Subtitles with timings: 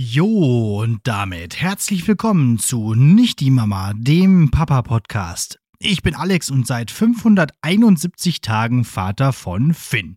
[0.00, 5.58] Jo, und damit herzlich willkommen zu Nicht die Mama, dem Papa-Podcast.
[5.80, 10.16] Ich bin Alex und seit 571 Tagen Vater von Finn.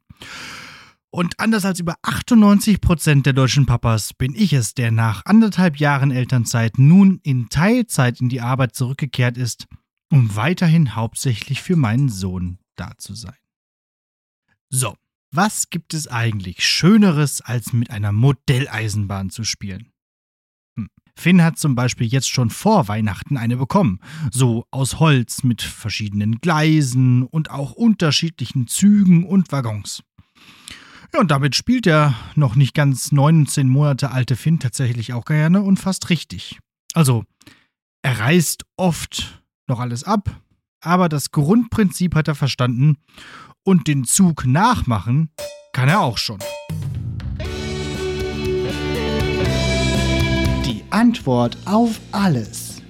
[1.09, 6.11] Und anders als über 98% der deutschen Papas bin ich es, der nach anderthalb Jahren
[6.11, 9.65] Elternzeit nun in Teilzeit in die Arbeit zurückgekehrt ist,
[10.11, 13.33] um weiterhin hauptsächlich für meinen Sohn da zu sein.
[14.69, 14.95] So,
[15.31, 19.89] was gibt es eigentlich Schöneres, als mit einer Modelleisenbahn zu spielen?
[20.77, 20.89] Hm.
[21.15, 23.99] Finn hat zum Beispiel jetzt schon vor Weihnachten eine bekommen,
[24.31, 30.03] so aus Holz mit verschiedenen Gleisen und auch unterschiedlichen Zügen und Waggons.
[31.13, 35.61] Ja, und damit spielt der noch nicht ganz 19 Monate alte Finn tatsächlich auch gerne
[35.61, 36.59] und fast richtig.
[36.93, 37.23] Also,
[38.01, 40.41] er reißt oft noch alles ab,
[40.81, 42.97] aber das Grundprinzip hat er verstanden
[43.63, 45.31] und den Zug nachmachen
[45.73, 46.39] kann er auch schon.
[50.65, 52.81] Die Antwort auf alles.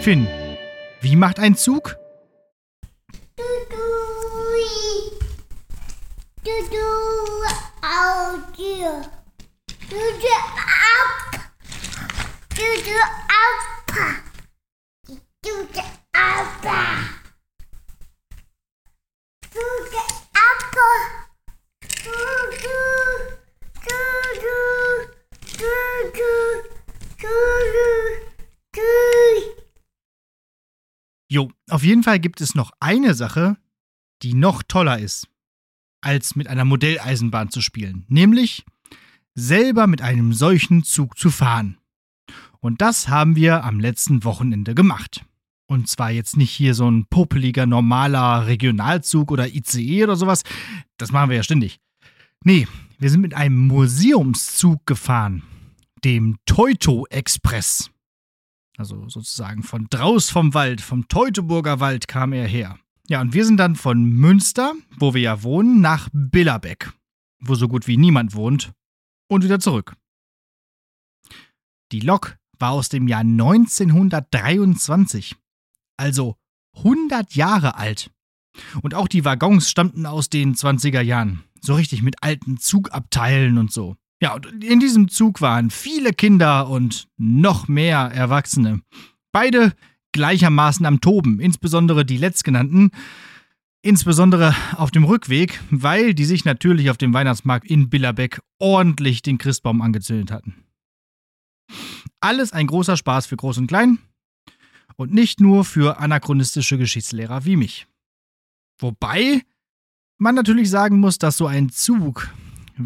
[0.00, 0.26] Finn,
[1.00, 1.96] wie macht ein Zug?
[31.80, 33.56] Auf jeden Fall gibt es noch eine Sache,
[34.22, 35.28] die noch toller ist,
[36.02, 38.66] als mit einer Modelleisenbahn zu spielen, nämlich
[39.34, 41.78] selber mit einem solchen Zug zu fahren.
[42.58, 45.24] Und das haben wir am letzten Wochenende gemacht.
[45.68, 50.42] Und zwar jetzt nicht hier so ein popeliger, normaler Regionalzug oder ICE oder sowas.
[50.98, 51.80] Das machen wir ja ständig.
[52.44, 55.44] Nee, wir sind mit einem Museumszug gefahren.
[56.04, 57.90] Dem Teuto Express.
[58.80, 62.78] Also sozusagen von draus vom Wald, vom Teutoburger Wald kam er her.
[63.08, 66.90] Ja, und wir sind dann von Münster, wo wir ja wohnen, nach Billerbeck,
[67.40, 68.72] wo so gut wie niemand wohnt,
[69.28, 69.96] und wieder zurück.
[71.92, 75.36] Die Lok war aus dem Jahr 1923,
[75.98, 76.36] also
[76.78, 78.10] 100 Jahre alt.
[78.80, 83.72] Und auch die Waggons stammten aus den 20er Jahren, so richtig mit alten Zugabteilen und
[83.72, 83.98] so.
[84.20, 88.82] Ja, und in diesem Zug waren viele Kinder und noch mehr Erwachsene.
[89.32, 89.72] Beide
[90.12, 92.90] gleichermaßen am Toben, insbesondere die letztgenannten,
[93.82, 99.38] insbesondere auf dem Rückweg, weil die sich natürlich auf dem Weihnachtsmarkt in Billerbeck ordentlich den
[99.38, 100.64] Christbaum angezündet hatten.
[102.20, 103.98] Alles ein großer Spaß für Groß und Klein
[104.96, 107.86] und nicht nur für anachronistische Geschichtslehrer wie mich.
[108.78, 109.42] Wobei
[110.18, 112.28] man natürlich sagen muss, dass so ein Zug,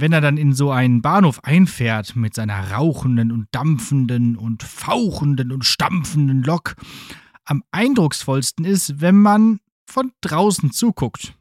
[0.00, 5.52] wenn er dann in so einen Bahnhof einfährt mit seiner rauchenden und dampfenden und fauchenden
[5.52, 6.76] und stampfenden Lok,
[7.44, 11.34] am eindrucksvollsten ist, wenn man von draußen zuguckt.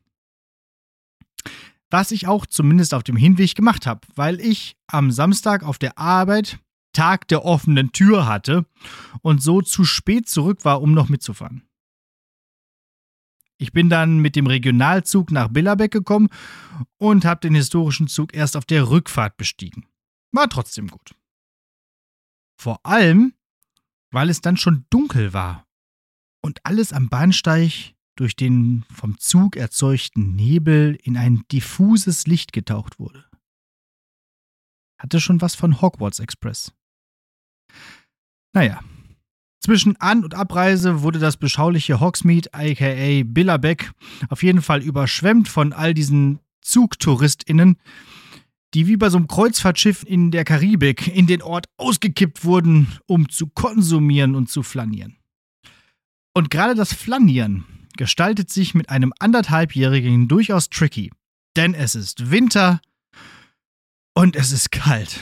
[1.89, 5.97] Was ich auch zumindest auf dem Hinweg gemacht habe, weil ich am Samstag auf der
[5.97, 6.59] Arbeit
[6.93, 8.65] Tag der offenen Tür hatte
[9.21, 11.63] und so zu spät zurück war, um noch mitzufahren.
[13.57, 16.29] Ich bin dann mit dem Regionalzug nach Billerbeck gekommen
[16.97, 19.85] und habe den historischen Zug erst auf der Rückfahrt bestiegen.
[20.31, 21.15] War trotzdem gut.
[22.59, 23.33] Vor allem,
[24.11, 25.67] weil es dann schon dunkel war
[26.41, 32.99] und alles am Bahnsteig durch den vom Zug erzeugten Nebel in ein diffuses Licht getaucht
[32.99, 33.25] wurde.
[34.99, 36.73] Hatte schon was von Hogwarts Express.
[38.53, 38.81] Naja,
[39.63, 43.91] zwischen An- und Abreise wurde das beschauliche Hogsmeade, aka Billerbeck,
[44.29, 47.77] auf jeden Fall überschwemmt von all diesen ZugtouristInnen,
[48.73, 53.29] die wie bei so einem Kreuzfahrtschiff in der Karibik in den Ort ausgekippt wurden, um
[53.29, 55.17] zu konsumieren und zu flanieren.
[56.33, 57.63] Und gerade das Flanieren
[57.95, 61.11] gestaltet sich mit einem anderthalbjährigen durchaus tricky,
[61.55, 62.81] denn es ist Winter
[64.15, 65.19] und es ist kalt.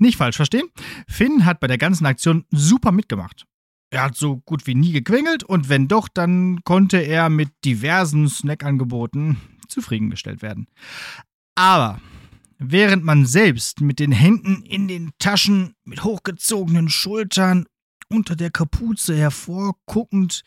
[0.00, 0.70] Nicht falsch verstehen.
[1.06, 3.46] Finn hat bei der ganzen Aktion super mitgemacht.
[3.90, 8.26] Er hat so gut wie nie gequengelt und wenn doch, dann konnte er mit diversen
[8.26, 9.36] Snackangeboten
[9.68, 10.68] zufriedengestellt werden.
[11.54, 12.00] Aber
[12.58, 17.66] während man selbst mit den Händen in den Taschen, mit hochgezogenen Schultern,
[18.08, 20.44] unter der Kapuze hervorguckend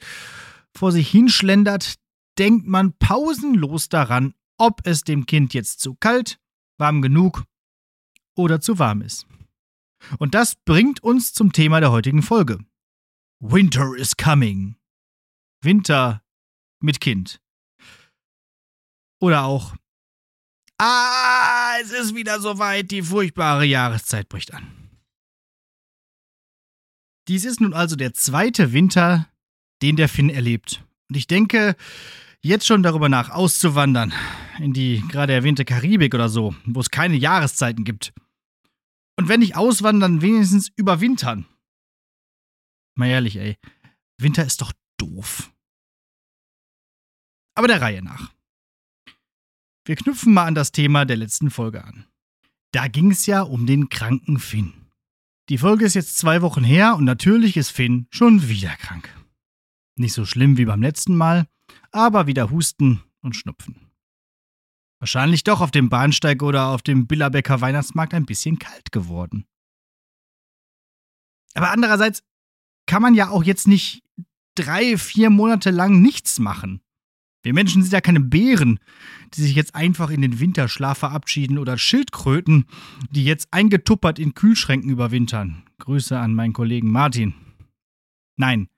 [0.75, 1.95] vor sich hinschlendert,
[2.39, 6.39] denkt man pausenlos daran, ob es dem Kind jetzt zu kalt,
[6.79, 7.43] warm genug
[8.35, 9.27] oder zu warm ist.
[10.19, 12.59] Und das bringt uns zum Thema der heutigen Folge.
[13.39, 14.77] Winter is coming.
[15.61, 16.23] Winter
[16.79, 17.39] mit Kind.
[19.19, 19.75] Oder auch
[20.77, 24.67] Ah, es ist wieder soweit, die furchtbare Jahreszeit bricht an.
[27.27, 29.29] Dies ist nun also der zweite Winter,
[29.81, 30.83] den der Finn erlebt.
[31.09, 31.75] Und ich denke
[32.41, 34.13] jetzt schon darüber nach, auszuwandern.
[34.59, 38.13] In die gerade erwähnte Karibik oder so, wo es keine Jahreszeiten gibt.
[39.15, 41.45] Und wenn nicht auswandern, wenigstens überwintern.
[42.95, 43.57] Mal ehrlich, ey.
[44.17, 45.51] Winter ist doch doof.
[47.55, 48.33] Aber der Reihe nach.
[49.85, 52.07] Wir knüpfen mal an das Thema der letzten Folge an.
[52.71, 54.73] Da ging es ja um den kranken Finn.
[55.49, 59.13] Die Folge ist jetzt zwei Wochen her und natürlich ist Finn schon wieder krank.
[59.95, 61.47] Nicht so schlimm wie beim letzten Mal,
[61.91, 63.82] aber wieder Husten und Schnupfen.
[65.03, 69.43] Wahrscheinlich doch auf dem Bahnsteig oder auf dem Billerbecker Weihnachtsmarkt ein bisschen kalt geworden.
[71.55, 72.23] Aber andererseits
[72.85, 74.01] kann man ja auch jetzt nicht
[74.55, 76.79] drei, vier Monate lang nichts machen.
[77.41, 78.79] Wir Menschen sind ja keine Bären,
[79.33, 82.65] die sich jetzt einfach in den Winterschlaf verabschieden oder Schildkröten,
[83.11, 85.63] die jetzt eingetuppert in Kühlschränken überwintern.
[85.79, 87.33] Grüße an meinen Kollegen Martin.
[88.37, 88.69] Nein.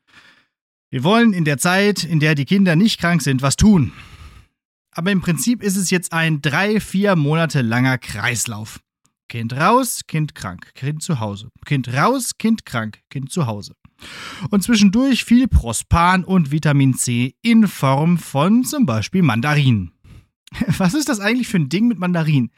[0.90, 3.92] Wir wollen in der Zeit, in der die Kinder nicht krank sind, was tun.
[4.96, 8.80] Aber im Prinzip ist es jetzt ein drei, vier Monate langer Kreislauf.
[9.28, 11.50] Kind raus, Kind krank, Kind zu Hause.
[11.66, 13.76] Kind raus, Kind krank, Kind zu Hause
[14.50, 19.92] und zwischendurch viel Prospan und Vitamin C in Form von zum Beispiel Mandarinen.
[20.78, 22.52] Was ist das eigentlich für ein Ding mit Mandarinen?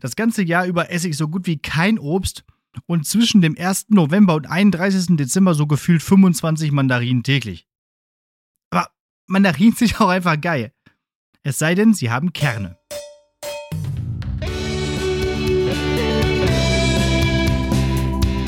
[0.00, 2.44] Das ganze Jahr über esse ich so gut wie kein Obst
[2.86, 3.86] und zwischen dem 1.
[3.88, 5.16] November und 31.
[5.16, 7.66] Dezember so gefühlt 25 Mandarinen täglich.
[8.70, 8.88] Aber
[9.26, 10.72] Mandarinen sind auch einfach geil.
[11.42, 12.76] Es sei denn, sie haben Kerne.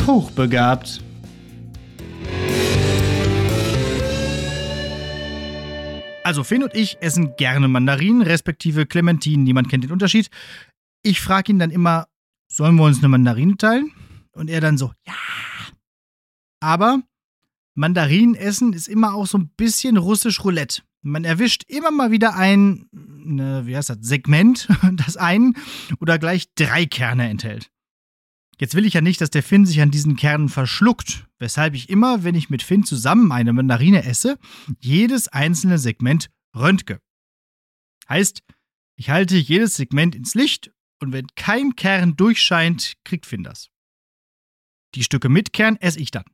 [0.07, 1.03] Hochbegabt.
[6.23, 9.45] Also Finn und ich essen gerne Mandarinen, respektive Clementinen.
[9.45, 10.29] Niemand kennt den Unterschied.
[11.03, 12.09] Ich frage ihn dann immer,
[12.53, 13.91] sollen wir uns eine Mandarine teilen?
[14.33, 15.15] Und er dann so, ja.
[16.61, 17.01] Aber
[17.75, 20.83] Mandarinen essen ist immer auch so ein bisschen russisch Roulette.
[21.03, 25.57] Man erwischt immer mal wieder ein, ne, wie heißt das, Segment, das einen
[26.01, 27.71] oder gleich drei Kerne enthält.
[28.59, 31.91] Jetzt will ich ja nicht, dass der Finn sich an diesen Kernen verschluckt, weshalb ich
[31.91, 34.39] immer, wenn ich mit Finn zusammen eine Mandarine esse,
[34.79, 37.01] jedes einzelne Segment röntge.
[38.09, 38.43] Heißt,
[38.95, 40.71] ich halte jedes Segment ins Licht
[41.01, 43.69] und wenn kein Kern durchscheint, kriegt Finn das.
[44.95, 46.27] Die Stücke mit Kern esse ich dann.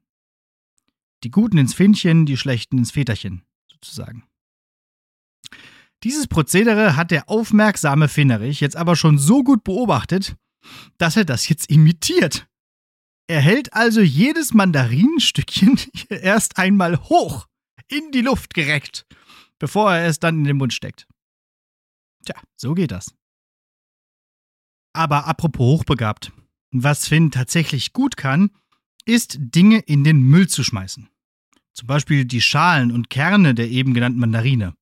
[1.25, 4.28] Die guten ins Finnchen, die schlechten ins Väterchen, sozusagen.
[6.05, 10.37] Dieses Prozedere hat der aufmerksame Finnerich jetzt aber schon so gut beobachtet,
[10.97, 12.47] dass er das jetzt imitiert.
[13.27, 17.47] Er hält also jedes Mandarinenstückchen erst einmal hoch
[17.89, 19.07] in die Luft gereckt,
[19.59, 21.07] bevor er es dann in den Mund steckt.
[22.25, 23.15] Tja, so geht das.
[24.95, 26.33] Aber apropos hochbegabt,
[26.71, 28.51] was Finn tatsächlich gut kann,
[29.05, 31.09] ist Dinge in den Müll zu schmeißen.
[31.73, 34.75] Zum Beispiel die Schalen und Kerne der eben genannten Mandarine.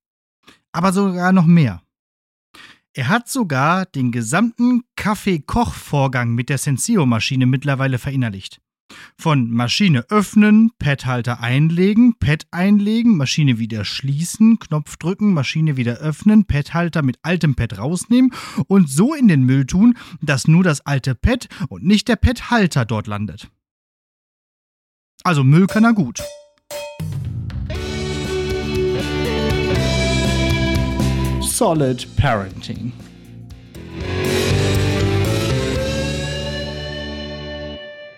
[0.76, 1.80] Aber sogar noch mehr.
[2.92, 8.61] Er hat sogar den gesamten Kaffee-Koch-Vorgang mit der Senseo-Maschine mittlerweile verinnerlicht.
[9.18, 16.45] Von Maschine öffnen, Pad-Halter einlegen, Pad einlegen, Maschine wieder schließen, Knopf drücken, Maschine wieder öffnen,
[16.45, 18.35] Pad-Halter mit altem Pad rausnehmen
[18.66, 22.85] und so in den Müll tun, dass nur das alte Pad und nicht der Pad-Halter
[22.85, 23.49] dort landet.
[25.25, 26.23] Also Müll kann er gut.
[31.56, 32.92] Solid Parenting.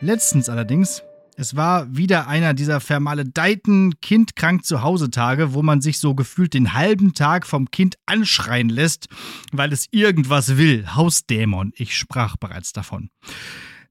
[0.00, 1.04] Letztens allerdings,
[1.36, 6.52] es war wieder einer dieser vermaledeiten Kind-krank zu Hause Tage, wo man sich so gefühlt
[6.52, 9.06] den halben Tag vom Kind anschreien lässt,
[9.52, 10.96] weil es irgendwas will.
[10.96, 13.08] Hausdämon, ich sprach bereits davon.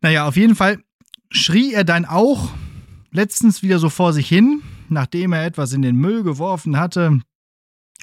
[0.02, 0.80] Naja, auf jeden Fall
[1.30, 2.50] schrie er dann auch
[3.12, 7.22] letztens wieder so vor sich hin, nachdem er etwas in den Müll geworfen hatte,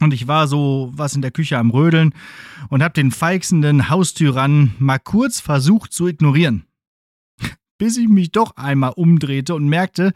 [0.01, 2.15] und ich war so was in der Küche am Rödeln
[2.69, 6.67] und hab den feixenden Haustyrannen mal kurz versucht zu ignorieren.
[7.79, 10.13] Bis ich mich doch einmal umdrehte und merkte,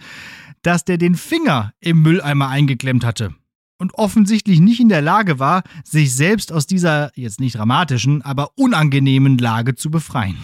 [0.63, 3.35] dass der den Finger im Mülleimer eingeklemmt hatte.
[3.81, 8.51] und offensichtlich nicht in der Lage war, sich selbst aus dieser jetzt nicht dramatischen, aber
[8.57, 10.37] unangenehmen Lage zu befreien.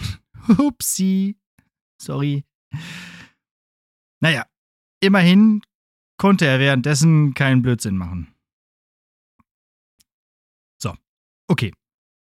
[0.57, 1.37] Upsi.
[2.01, 2.45] Sorry.
[4.21, 4.45] Naja,
[5.01, 5.61] immerhin
[6.17, 8.34] konnte er währenddessen keinen Blödsinn machen.
[11.47, 11.73] Okay.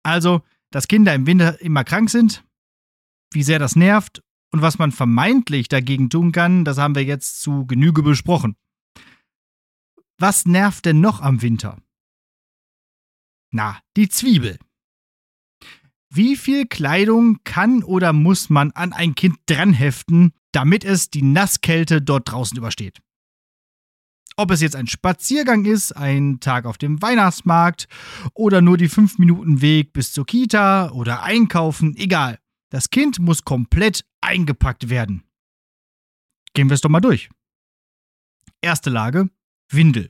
[0.03, 2.43] Also, dass Kinder im Winter immer krank sind,
[3.31, 7.41] wie sehr das nervt und was man vermeintlich dagegen tun kann, das haben wir jetzt
[7.41, 8.55] zu Genüge besprochen.
[10.17, 11.77] Was nervt denn noch am Winter?
[13.51, 14.59] Na, die Zwiebel.
[16.11, 22.01] Wie viel Kleidung kann oder muss man an ein Kind dranheften, damit es die Nasskälte
[22.01, 22.99] dort draußen übersteht?
[24.39, 27.89] Ob es jetzt ein Spaziergang ist, ein Tag auf dem Weihnachtsmarkt
[28.33, 32.39] oder nur die 5 Minuten Weg bis zur Kita oder einkaufen, egal.
[32.69, 35.25] Das Kind muss komplett eingepackt werden.
[36.53, 37.29] Gehen wir es doch mal durch.
[38.61, 39.29] Erste Lage,
[39.71, 40.09] Windel.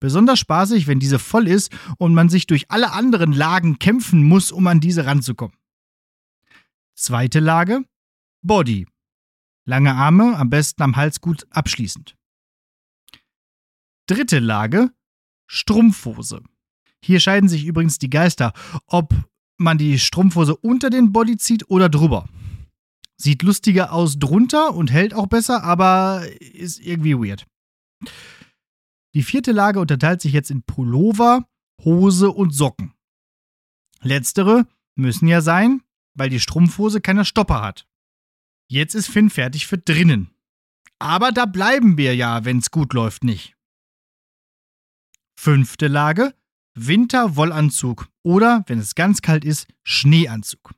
[0.00, 4.50] Besonders spaßig, wenn diese voll ist und man sich durch alle anderen Lagen kämpfen muss,
[4.50, 5.56] um an diese ranzukommen.
[6.96, 7.84] Zweite Lage,
[8.42, 8.88] Body.
[9.64, 12.16] Lange Arme, am besten am Hals gut abschließend.
[14.06, 14.90] Dritte Lage,
[15.46, 16.42] Strumpfhose.
[17.02, 18.52] Hier scheiden sich übrigens die Geister,
[18.86, 19.14] ob
[19.56, 22.28] man die Strumpfhose unter den Body zieht oder drüber.
[23.16, 27.46] Sieht lustiger aus drunter und hält auch besser, aber ist irgendwie weird.
[29.14, 31.46] Die vierte Lage unterteilt sich jetzt in Pullover,
[31.84, 32.92] Hose und Socken.
[34.02, 35.82] Letztere müssen ja sein,
[36.14, 37.86] weil die Strumpfhose keine Stopper hat.
[38.68, 40.30] Jetzt ist Finn fertig für drinnen.
[40.98, 43.53] Aber da bleiben wir ja, wenn's gut läuft, nicht.
[45.36, 46.34] Fünfte Lage,
[46.74, 50.74] Winterwollanzug oder, wenn es ganz kalt ist, Schneeanzug.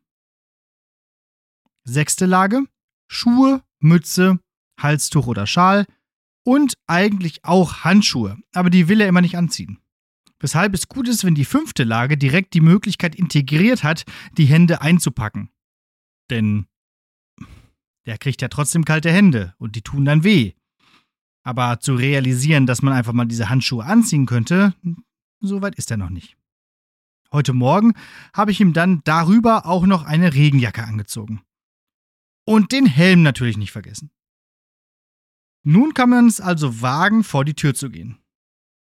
[1.85, 2.65] Sechste Lage,
[3.09, 4.41] Schuhe, Mütze,
[4.81, 5.87] Halstuch oder Schal
[6.45, 9.79] und eigentlich auch Handschuhe, aber die will er immer nicht anziehen.
[10.39, 14.05] Weshalb es gut ist, wenn die fünfte Lage direkt die Möglichkeit integriert hat,
[14.37, 15.51] die Hände einzupacken.
[16.31, 16.67] Denn
[18.07, 20.53] der kriegt ja trotzdem kalte Hände und die tun dann weh.
[21.47, 24.75] Aber zu realisieren, dass man einfach mal diese Handschuhe anziehen könnte,
[25.38, 26.37] so weit ist er noch nicht.
[27.31, 27.93] Heute Morgen
[28.35, 31.43] habe ich ihm dann darüber auch noch eine Regenjacke angezogen.
[32.45, 34.11] Und den Helm natürlich nicht vergessen.
[35.62, 38.19] Nun kann man es also wagen, vor die Tür zu gehen.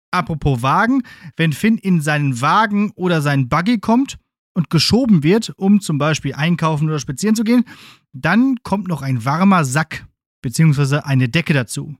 [0.09, 1.03] Apropos Wagen,
[1.37, 4.17] wenn Finn in seinen Wagen oder seinen Buggy kommt
[4.55, 7.63] und geschoben wird, um zum Beispiel einkaufen oder spazieren zu gehen,
[8.11, 10.07] dann kommt noch ein warmer Sack
[10.41, 11.01] bzw.
[11.01, 11.95] eine Decke dazu.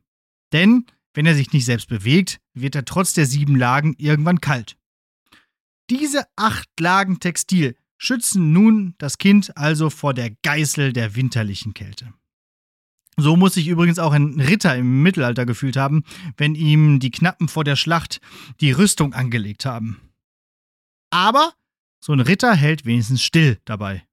[0.51, 4.77] Denn wenn er sich nicht selbst bewegt, wird er trotz der sieben Lagen irgendwann kalt.
[5.89, 12.13] Diese acht Lagen Textil schützen nun das Kind also vor der Geißel der winterlichen Kälte.
[13.18, 16.03] So muss sich übrigens auch ein Ritter im Mittelalter gefühlt haben,
[16.38, 18.22] wenn ihm die Knappen vor der Schlacht
[18.62, 20.00] die Rüstung angelegt haben.
[21.10, 21.53] Aber
[22.00, 24.06] so ein Ritter hält wenigstens still dabei.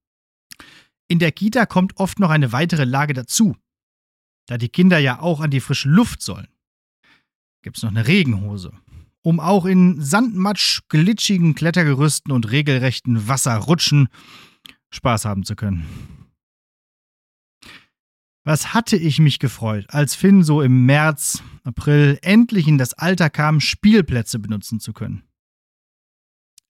[1.09, 3.55] In der Kita kommt oft noch eine weitere Lage dazu,
[4.47, 6.49] da die Kinder ja auch an die frische Luft sollen
[7.67, 8.71] gibt es noch eine Regenhose,
[9.23, 14.07] um auch in Sandmatsch, glitschigen Klettergerüsten und regelrechten Wasserrutschen
[14.91, 15.85] Spaß haben zu können.
[18.45, 23.31] Was hatte ich mich gefreut, als Finn so im März, April endlich in das Alter
[23.31, 25.25] kam, Spielplätze benutzen zu können.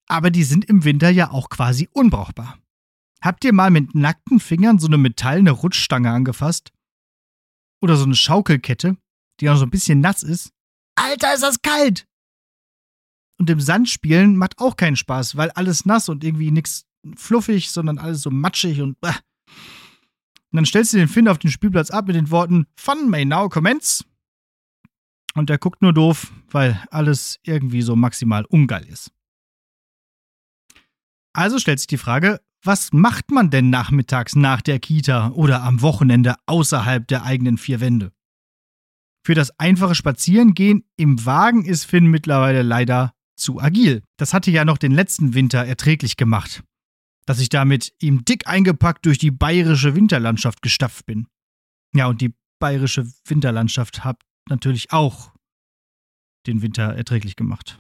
[0.07, 2.59] Aber die sind im Winter ja auch quasi unbrauchbar.
[3.21, 6.73] Habt ihr mal mit nackten Fingern so eine metallene Rutschstange angefasst?
[7.81, 8.97] Oder so eine Schaukelkette,
[9.41, 10.53] die auch so ein bisschen nass ist?
[10.97, 12.07] Alter, ist das kalt!
[13.39, 17.71] Und im Sand spielen macht auch keinen Spaß, weil alles nass und irgendwie nichts fluffig,
[17.71, 18.97] sondern alles so matschig und.
[19.03, 19.13] Äh.
[20.53, 23.25] Und dann stellst du den Finn auf den Spielplatz ab mit den Worten Fun may
[23.25, 24.05] now commence.
[25.35, 29.13] Und der guckt nur doof, weil alles irgendwie so maximal ungeil ist.
[31.35, 35.83] Also stellt sich die Frage, was macht man denn nachmittags nach der Kita oder am
[35.83, 38.13] Wochenende außerhalb der eigenen vier Wände?
[39.25, 44.03] Für das einfache Spazierengehen im Wagen ist Finn mittlerweile leider zu agil.
[44.19, 46.63] Das hatte ja noch den letzten Winter erträglich gemacht.
[47.27, 51.27] Dass ich damit ihm dick eingepackt durch die bayerische Winterlandschaft gestapft bin.
[51.95, 55.33] Ja, und die bayerische Winterlandschaft hat natürlich auch
[56.47, 57.79] den Winter erträglich gemacht.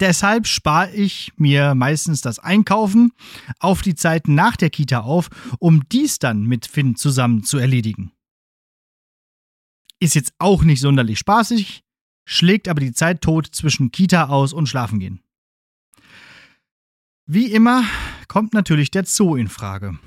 [0.00, 3.12] Deshalb spare ich mir meistens das Einkaufen
[3.60, 5.28] auf die Zeit nach der Kita auf,
[5.58, 8.12] um dies dann mit Finn zusammen zu erledigen.
[10.00, 11.84] Ist jetzt auch nicht sonderlich spaßig,
[12.26, 15.20] schlägt aber die Zeit tot zwischen Kita aus und Schlafen gehen.
[17.26, 17.84] Wie immer
[18.28, 19.98] kommt natürlich der Zoo in Frage,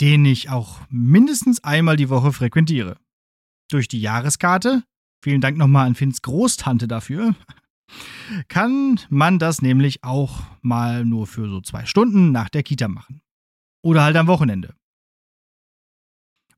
[0.00, 2.98] den ich auch mindestens einmal die Woche frequentiere.
[3.68, 4.84] Durch die Jahreskarte
[5.22, 7.34] vielen Dank nochmal an Finns Großtante dafür,
[8.48, 13.20] kann man das nämlich auch mal nur für so zwei Stunden nach der Kita machen.
[13.82, 14.74] Oder halt am Wochenende.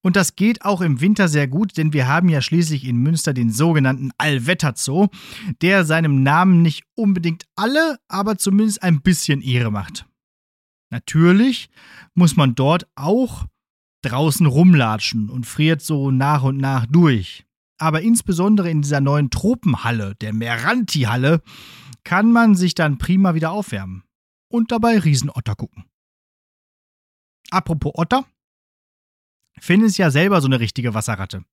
[0.05, 3.33] Und das geht auch im Winter sehr gut, denn wir haben ja schließlich in Münster
[3.33, 5.09] den sogenannten Allwetterzoo,
[5.63, 10.07] der seinem Namen nicht unbedingt alle, aber zumindest ein bisschen Ehre macht.
[10.91, 11.71] Natürlich
[12.15, 13.47] muss man dort auch
[14.03, 17.47] draußen rumlatschen und friert so nach und nach durch.
[17.79, 21.43] Aber insbesondere in dieser neuen Tropenhalle, der Meranti-Halle,
[22.05, 24.05] kann man sich dann prima wieder aufwärmen
[24.49, 25.85] und dabei Riesenotter gucken.
[27.51, 28.27] Apropos Otter,
[29.59, 31.45] Finn ist ja selber so eine richtige Wasserratte.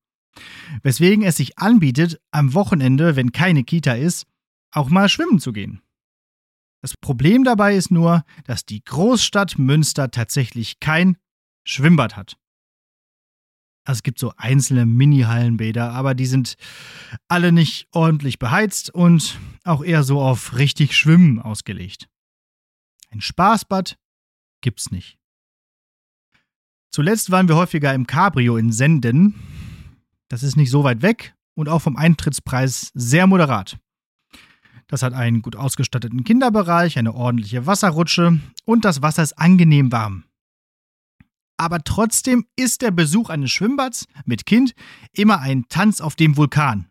[0.83, 4.25] Weswegen es sich anbietet, am Wochenende, wenn keine Kita ist,
[4.71, 5.81] auch mal schwimmen zu gehen.
[6.81, 11.17] Das Problem dabei ist nur, dass die Großstadt Münster tatsächlich kein
[11.63, 12.37] Schwimmbad hat.
[13.83, 16.55] Also es gibt so einzelne Mini-Hallenbäder, aber die sind
[17.27, 22.07] alle nicht ordentlich beheizt und auch eher so auf richtig Schwimmen ausgelegt.
[23.09, 23.97] Ein Spaßbad
[24.61, 25.17] gibt's nicht.
[26.91, 29.35] Zuletzt waren wir häufiger im Cabrio in Senden.
[30.27, 33.77] Das ist nicht so weit weg und auch vom Eintrittspreis sehr moderat.
[34.87, 40.25] Das hat einen gut ausgestatteten Kinderbereich, eine ordentliche Wasserrutsche und das Wasser ist angenehm warm.
[41.61, 44.73] Aber trotzdem ist der Besuch eines Schwimmbads mit Kind
[45.13, 46.89] immer ein Tanz auf dem Vulkan.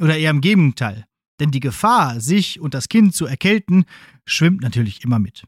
[0.00, 1.06] Oder eher im Gegenteil.
[1.38, 3.84] Denn die Gefahr, sich und das Kind zu erkälten,
[4.24, 5.44] schwimmt natürlich immer mit.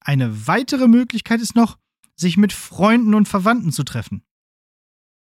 [0.00, 1.78] Eine weitere Möglichkeit ist noch,
[2.16, 4.24] sich mit Freunden und Verwandten zu treffen.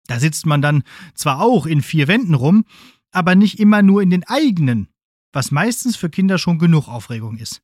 [0.07, 0.81] Da sitzt man dann
[1.13, 2.63] zwar auch in vier Wänden rum,
[3.11, 4.87] aber nicht immer nur in den eigenen,
[5.33, 7.61] was meistens für Kinder schon genug Aufregung ist.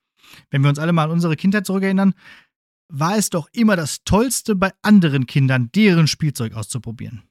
[0.49, 2.13] Wenn wir uns alle mal an unsere Kindheit zurückerinnern,
[2.89, 7.23] war es doch immer das Tollste, bei anderen Kindern deren Spielzeug auszuprobieren.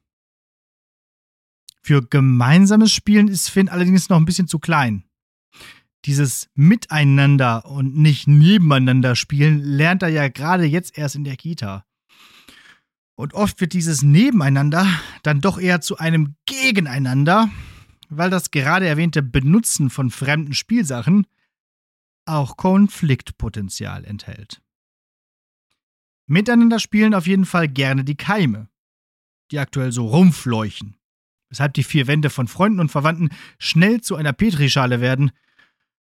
[1.81, 5.03] Für gemeinsames Spielen ist Finn allerdings noch ein bisschen zu klein.
[6.05, 11.85] Dieses Miteinander und nicht nebeneinander spielen lernt er ja gerade jetzt erst in der Kita.
[13.15, 14.87] Und oft wird dieses Nebeneinander
[15.23, 17.49] dann doch eher zu einem Gegeneinander,
[18.09, 21.25] weil das gerade erwähnte Benutzen von fremden Spielsachen
[22.25, 24.61] auch Konfliktpotenzial enthält.
[26.27, 28.69] Miteinander spielen auf jeden Fall gerne die Keime,
[29.51, 30.97] die aktuell so rumfleuchen,
[31.49, 35.31] weshalb die vier Wände von Freunden und Verwandten schnell zu einer Petrischale werden,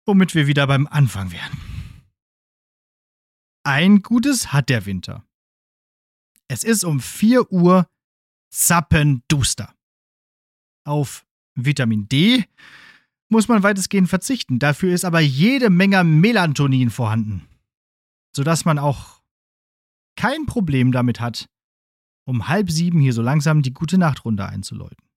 [0.07, 1.59] womit wir wieder beim Anfang wären.
[3.65, 5.25] Ein Gutes hat der Winter.
[6.47, 7.89] Es ist um 4 Uhr
[8.51, 9.75] zappenduster.
[10.85, 12.45] Auf Vitamin D
[13.29, 14.59] muss man weitestgehend verzichten.
[14.59, 17.49] Dafür ist aber jede Menge Melatonin vorhanden,
[18.37, 19.24] sodass man auch
[20.17, 21.47] kein Problem damit hat,
[22.27, 25.09] um halb sieben hier so langsam die gute Nachtrunde einzuläuten.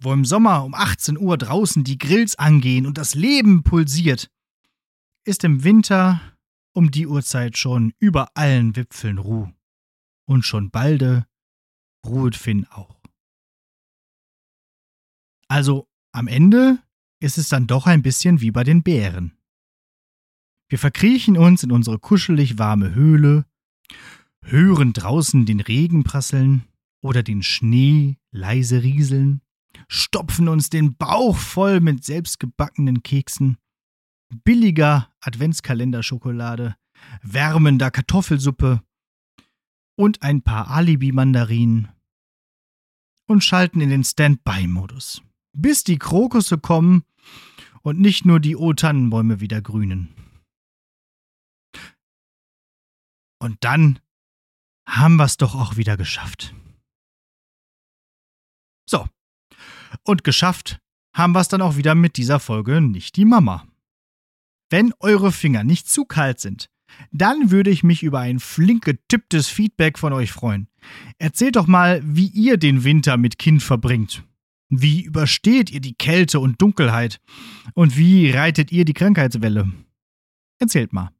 [0.00, 4.30] Wo im Sommer um 18 Uhr draußen die Grills angehen und das Leben pulsiert,
[5.24, 6.20] ist im Winter
[6.74, 9.48] um die Uhrzeit schon über allen Wipfeln Ruh.
[10.24, 11.26] Und schon balde
[12.06, 13.00] ruhet Finn auch.
[15.48, 16.78] Also am Ende
[17.20, 19.36] ist es dann doch ein bisschen wie bei den Bären.
[20.68, 23.44] Wir verkriechen uns in unsere kuschelig warme Höhle,
[24.42, 26.64] hören draußen den Regen prasseln
[27.00, 29.40] oder den Schnee leise rieseln,
[29.88, 33.56] stopfen uns den Bauch voll mit selbstgebackenen Keksen,
[34.44, 36.76] billiger Adventskalenderschokolade,
[37.22, 38.82] wärmender Kartoffelsuppe
[39.96, 41.88] und ein paar Alibi-Mandarinen
[43.26, 47.04] und schalten in den Standby-Modus, bis die Krokusse kommen
[47.82, 50.08] und nicht nur die O-Tannenbäume wieder grünen.
[53.42, 53.98] Und dann
[54.86, 56.54] haben wir es doch auch wieder geschafft.
[58.88, 59.08] So.
[60.04, 60.78] Und geschafft
[61.12, 63.66] haben wir es dann auch wieder mit dieser Folge nicht die Mama.
[64.70, 66.70] Wenn eure Finger nicht zu kalt sind,
[67.10, 70.68] dann würde ich mich über ein flink getipptes Feedback von euch freuen.
[71.18, 74.22] Erzählt doch mal, wie ihr den Winter mit Kind verbringt.
[74.68, 77.20] Wie übersteht ihr die Kälte und Dunkelheit?
[77.74, 79.72] Und wie reitet ihr die Krankheitswelle?
[80.60, 81.10] Erzählt mal.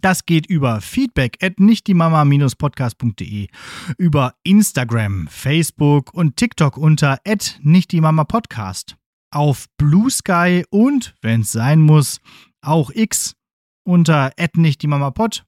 [0.00, 3.48] Das geht über feedback at nichtdiemama-podcast.de,
[3.96, 8.96] über Instagram, Facebook und TikTok unter at nichtdiemama-podcast,
[9.30, 12.20] auf Blue Sky und, wenn es sein muss,
[12.60, 13.34] auch X
[13.84, 15.44] unter at nichtdiemama-pod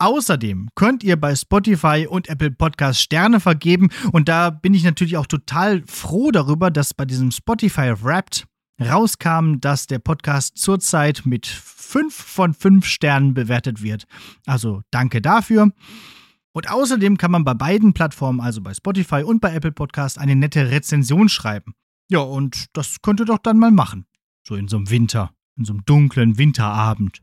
[0.00, 5.18] Außerdem könnt ihr bei Spotify und Apple Podcast Sterne vergeben und da bin ich natürlich
[5.18, 8.46] auch total froh darüber, dass bei diesem Spotify Wrapped
[8.80, 14.06] rauskam, dass der Podcast zurzeit mit 5 von 5 Sternen bewertet wird.
[14.46, 15.70] Also danke dafür.
[16.52, 20.34] Und außerdem kann man bei beiden Plattformen, also bei Spotify und bei Apple Podcast, eine
[20.34, 21.74] nette Rezension schreiben.
[22.08, 24.06] Ja, und das könnt ihr doch dann mal machen.
[24.48, 27.20] So in so einem Winter, in so einem dunklen Winterabend.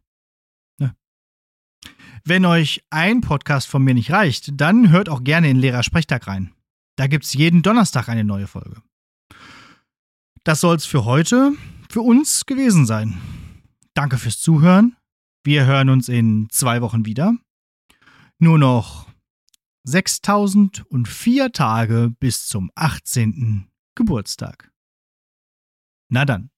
[2.29, 6.27] Wenn euch ein Podcast von mir nicht reicht, dann hört auch gerne in Lehrer Sprechtag
[6.27, 6.53] rein.
[6.97, 8.81] Da gibt's jeden Donnerstag eine neue Folge.
[10.43, 11.53] Das soll's für heute
[11.89, 13.17] für uns gewesen sein.
[13.93, 14.97] Danke fürs Zuhören.
[15.45, 17.33] Wir hören uns in zwei Wochen wieder.
[18.39, 19.07] Nur noch
[19.85, 23.69] 6004 Tage bis zum 18.
[23.95, 24.69] Geburtstag.
[26.09, 26.49] Na dann.